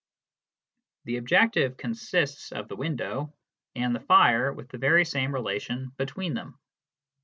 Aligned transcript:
The 1.03 1.17
objective 1.17 1.77
consists 1.77 2.51
of 2.51 2.67
the 2.67 2.75
window 2.75 3.35
and 3.75 3.93
the 3.93 3.99
fire 3.99 4.51
with 4.51 4.67
the 4.69 4.79
very 4.79 5.05
same 5.05 5.31
relation 5.31 5.91
between 5.95 6.33
them. 6.33 6.57